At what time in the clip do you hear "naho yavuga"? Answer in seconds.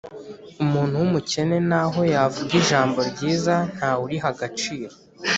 1.69-2.51